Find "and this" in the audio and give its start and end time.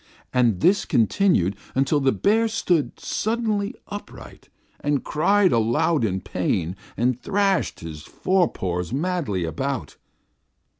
0.33-0.83